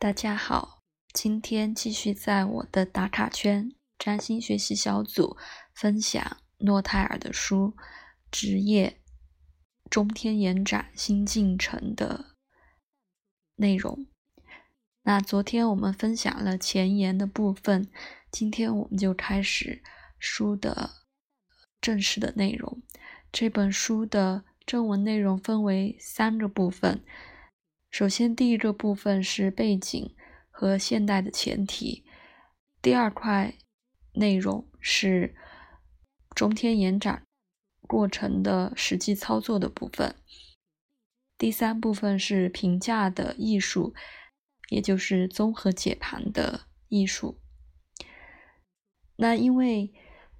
[0.00, 5.36] 大家好，今天继续在我的打卡圈占星学习小组
[5.74, 7.74] 分享诺泰尔的书
[8.30, 9.00] 《职业
[9.90, 12.36] 中天延展新进程》的
[13.56, 14.06] 内容。
[15.02, 17.90] 那昨天我们分享了前言的部分，
[18.30, 19.82] 今天我们就开始
[20.20, 20.90] 书的
[21.80, 22.80] 正式的内容。
[23.32, 27.04] 这本书的正文内容分为三个部分。
[27.90, 30.14] 首先，第一个部分是背景
[30.50, 32.04] 和现代的前提；
[32.80, 33.54] 第二块
[34.12, 35.34] 内容是
[36.34, 37.24] 中天延展
[37.88, 40.14] 过程的实际操作的部分；
[41.36, 43.94] 第三部分是评价的艺术，
[44.68, 47.40] 也就是综合解盘的艺术。
[49.16, 49.92] 那因为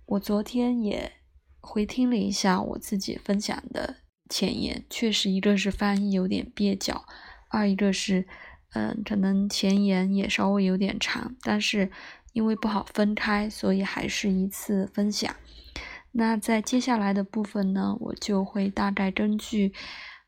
[0.04, 1.14] 我昨天也
[1.60, 7.04] 回听了一下我自己分享的前言，确实一个是翻译有点蹩脚。
[7.48, 8.26] 二一个是，
[8.74, 11.90] 嗯，可能前言也稍微有点长，但是
[12.34, 15.34] 因为不好分开，所以还是一次分享。
[16.12, 19.72] 那在接下来的部分呢，我就会大概根据，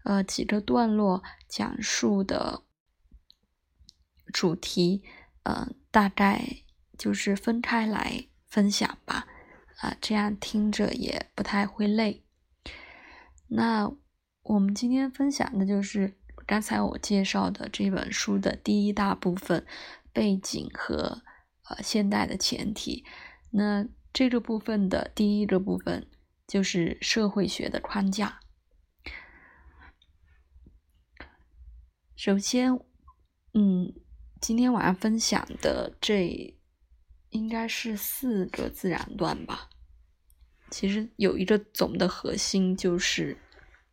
[0.05, 2.63] 呃，几个段落讲述的
[4.33, 5.03] 主题，
[5.43, 6.43] 呃，大概
[6.97, 9.27] 就是分开来分享吧，
[9.81, 12.25] 啊，这样听着也不太会累。
[13.49, 13.93] 那
[14.43, 16.20] 我们今天分享的就是。
[16.51, 19.65] 刚才我介绍的这本书的第一大部分
[20.13, 21.23] 背景和
[21.69, 23.05] 呃现代的前提，
[23.51, 26.09] 那这个部分的第一个部分
[26.49, 28.41] 就是社会学的框架。
[32.17, 32.77] 首先，
[33.55, 33.95] 嗯，
[34.41, 36.53] 今天晚上分享的这
[37.29, 39.71] 应该是四个自然段吧。
[40.69, 43.39] 其实有一个总的核心就是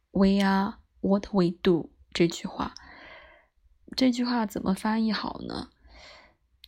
[0.09, 1.91] “We are what we do”。
[2.13, 2.73] 这句话，
[3.95, 5.69] 这句话怎么翻译好呢？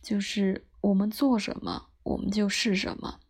[0.02, 3.20] 就是我们做什么，我们就是什么。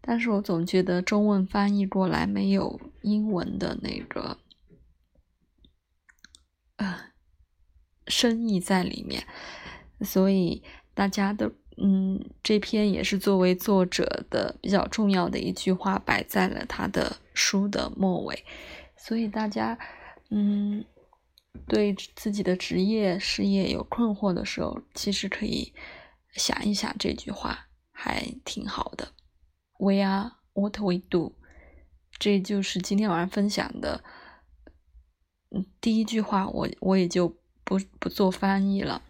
[0.00, 4.38] 但是我总觉得中文翻译过来没有英文的那个，
[6.76, 7.10] 呃，
[8.06, 9.26] 深意在里面。
[10.00, 10.62] 所以
[10.94, 18.44] 大家的，嗯，这篇也是作为作者的比较重要的一句话摆在了他的书的末尾。
[18.96, 19.78] 所以大家，
[20.30, 20.84] 嗯。
[21.66, 25.72] 对自己的职业事业有困惑的时候，其实可以
[26.32, 29.12] 想一想这句话，还挺好的。
[29.78, 31.34] We are what we do，
[32.18, 34.04] 这就是今天晚上分享的。
[35.50, 37.28] 嗯，第一句话我我也就
[37.64, 39.02] 不不做翻译了。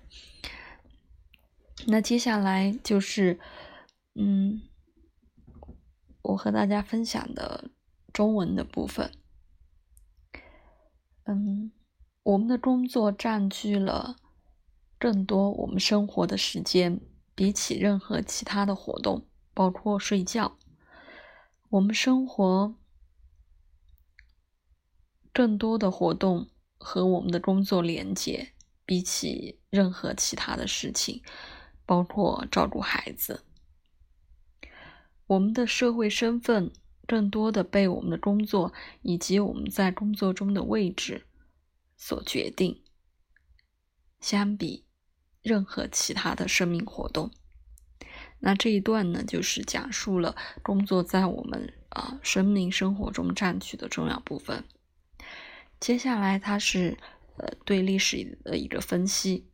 [1.86, 3.38] 那接下来就是，
[4.14, 4.62] 嗯，
[6.22, 7.70] 我和大家分享的
[8.12, 9.12] 中文的部分。
[11.24, 11.70] 嗯。
[12.26, 14.16] 我们的工作占据了
[14.98, 17.00] 更多我们生活的时间，
[17.36, 20.56] 比起任何其他的活动，包括睡觉。
[21.68, 22.74] 我们生活
[25.32, 26.48] 更多的活动
[26.78, 28.54] 和我们的工作连接，
[28.84, 31.22] 比起任何其他的事情，
[31.84, 33.44] 包括照顾孩子。
[35.28, 36.72] 我们的社会身份
[37.06, 38.72] 更多的被我们的工作
[39.02, 41.24] 以及我们在工作中的位置。
[41.96, 42.82] 所决定，
[44.20, 44.84] 相比
[45.42, 47.30] 任何其他的生命活动，
[48.40, 54.64] 那这一段呢，就是讲述了工作在我们啊生命生活中占据的重要部分。
[55.80, 56.98] 接下来，它是
[57.38, 59.50] 呃对历史的一个分析。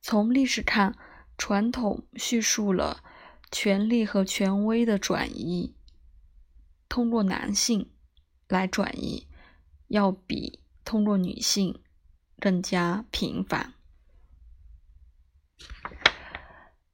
[0.00, 0.98] 从历史看，
[1.38, 3.02] 传统叙述了
[3.50, 5.74] 权力和权威的转移，
[6.88, 7.90] 通过男性
[8.48, 9.28] 来转移，
[9.88, 10.63] 要比。
[10.84, 11.80] 通过女性
[12.38, 13.74] 更加频繁。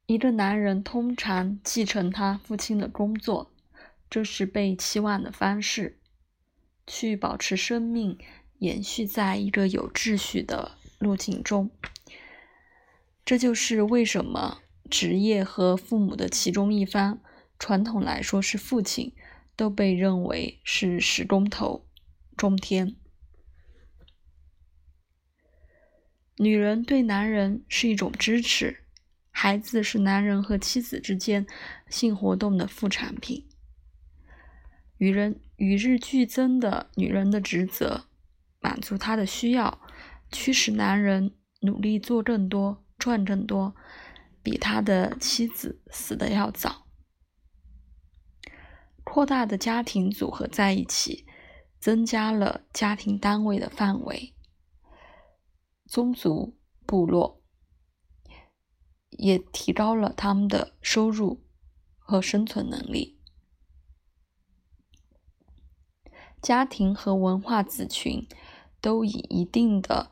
[0.05, 3.53] 一个男人通常继承他父亲的工作，
[4.09, 5.99] 这是被期望的方式，
[6.85, 8.17] 去保持生命
[8.59, 11.71] 延续在一个有秩序的路径中。
[13.23, 17.21] 这就是为什么职业和父母的其中一方，
[17.57, 19.15] 传统来说是父亲，
[19.55, 21.85] 都被认为是十公头
[22.35, 22.97] 中天。
[26.41, 28.79] 女人对男人是一种支持，
[29.29, 31.45] 孩子是男人和妻子之间
[31.87, 33.47] 性活动的副产品。
[34.97, 38.05] 与人与日俱增的女人的职责，
[38.59, 39.81] 满足她的需要，
[40.31, 43.75] 驱使男人努力做更多、赚更多，
[44.41, 46.87] 比他的妻子死的要早。
[49.03, 51.27] 扩大的家庭组合在一起，
[51.79, 54.33] 增加了家庭单位的范围。
[55.91, 57.41] 宗族部落，
[59.09, 61.43] 也提高了他们的收入
[61.97, 63.19] 和生存能力。
[66.41, 68.25] 家庭和文化子群
[68.79, 70.09] 都以一定的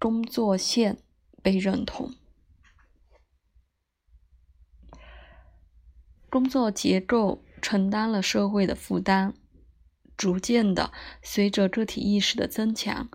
[0.00, 0.98] 工作线
[1.40, 2.16] 被认同，
[6.28, 9.34] 工作结构承担了社会的负担。
[10.16, 10.92] 逐渐的，
[11.22, 13.08] 随着个体意识的增强，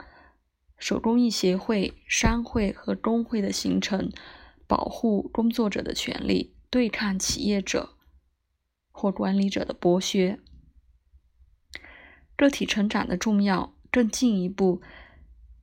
[0.78, 4.12] 手工艺协会、商会和工会的形成，
[4.68, 7.96] 保护工作者的权利，对抗企业者
[8.92, 10.40] 或管理者的剥削。
[12.36, 14.82] 个体成长的重要，更进一步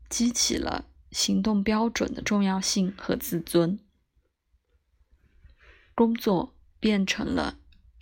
[0.09, 3.79] 激起了行动标准的重要性和自尊。
[5.95, 7.59] 工作变成了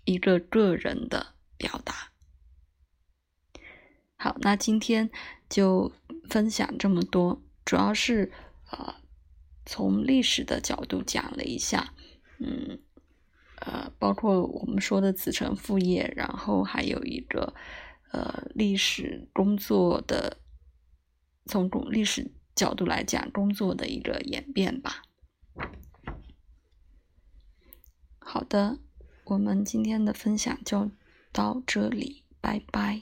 [0.06, 2.12] 一个个人的表达。
[4.17, 5.11] 好，那今天
[5.50, 5.93] 就
[6.32, 8.32] 分享这么多，主要是
[8.70, 8.94] 呃
[9.67, 11.93] 从历史的角度讲了一下，
[12.38, 12.81] 嗯
[13.56, 17.55] 呃，包括我们说的子承父业，然后还有一个。
[18.14, 20.37] 呃，历史工作的
[21.46, 25.00] 从工历史角度来讲，工作的一个演变吧。
[28.19, 28.79] 好的，
[29.25, 30.90] 我们今天的分享就
[31.32, 33.00] 到这里，拜拜。